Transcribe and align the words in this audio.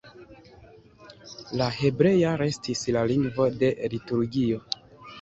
La 1.61 1.69
hebrea 1.77 2.33
restis 2.45 2.83
la 2.99 3.07
lingvo 3.15 3.49
de 3.63 3.75
liturgio. 3.97 4.65